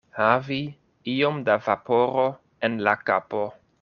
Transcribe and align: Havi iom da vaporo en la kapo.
Havi 0.19 0.57
iom 1.13 1.37
da 1.49 1.57
vaporo 1.67 2.27
en 2.69 2.79
la 2.89 2.95
kapo. 3.11 3.45